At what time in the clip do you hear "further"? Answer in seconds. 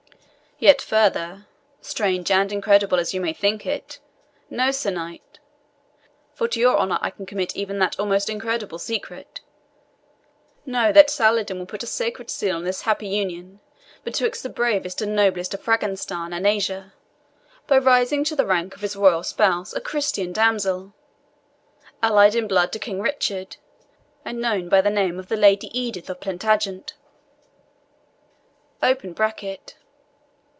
0.79-1.47